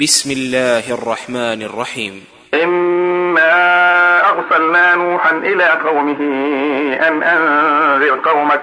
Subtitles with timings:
[0.00, 2.24] بسم الله الرحمن الرحيم.
[2.54, 3.52] إنا
[4.30, 6.20] أرسلنا نوحا إلى قومه
[7.08, 8.62] أن أنذر قومك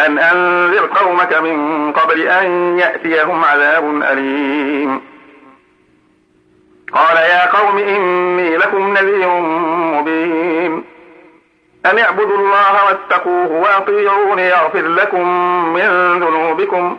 [0.00, 5.00] أن أنذر قومك من قبل أن يأتيهم عذاب أليم.
[6.92, 9.28] قال يا قوم إني لكم نذير
[9.94, 10.84] مبين.
[11.86, 15.28] أن اعبدوا الله واتقوه وأطيعون يغفر لكم
[15.74, 16.98] من ذنوبكم.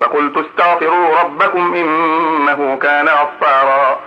[0.00, 4.00] فقلت استغفروا ربكم إنه كان غفارا.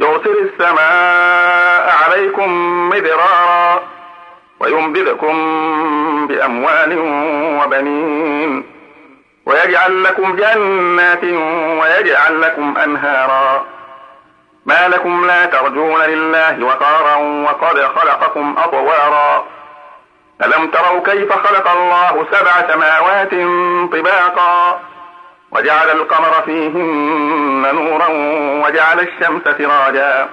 [0.00, 2.50] يرسل السماء عليكم
[2.88, 3.80] مدرارا
[4.60, 5.36] ويمددكم
[6.26, 6.98] بأموال
[7.62, 8.64] وبنين
[9.46, 11.24] ويجعل لكم جنات
[11.80, 13.64] ويجعل لكم أنهارا.
[14.66, 19.44] ما لكم لا ترجون لله وقارا وقد خلقكم أطوارا.
[20.44, 23.30] ألم تروا كيف خلق الله سبع سماوات
[23.92, 24.80] طباقا؟
[25.50, 28.08] وجعل القمر فيهن نورا
[28.66, 30.28] وجعل الشمس سراجا.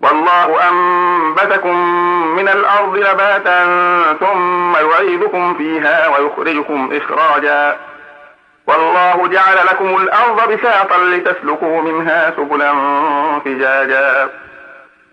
[0.00, 1.76] والله أنبتكم
[2.36, 3.64] من الأرض نباتا
[4.20, 7.76] ثم يعيدكم فيها ويخرجكم إخراجا.
[8.66, 12.72] والله جعل لكم الأرض بساطا لتسلكوا منها سبلا
[13.44, 14.28] فجاجا.